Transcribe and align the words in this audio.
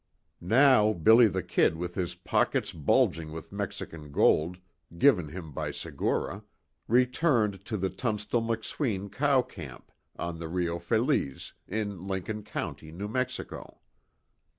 Now 0.41 0.93
"Billy 0.93 1.27
the 1.27 1.43
Kid," 1.43 1.75
with 1.77 1.93
his 1.93 2.15
pockets 2.15 2.71
bulging 2.71 3.31
with 3.31 3.51
Mexican 3.51 4.11
gold, 4.11 4.57
given 4.97 5.27
him 5.29 5.51
by 5.51 5.69
Segura, 5.69 6.43
returned 6.87 7.63
to 7.65 7.77
the 7.77 7.91
Tunstall 7.91 8.41
McSween 8.41 9.11
cow 9.11 9.43
camp, 9.43 9.91
on 10.17 10.39
the 10.39 10.47
Rio 10.47 10.79
Feliz, 10.79 11.53
in 11.67 12.07
Lincoln 12.07 12.41
County, 12.43 12.91
New 12.91 13.07
Mexico. 13.09 13.77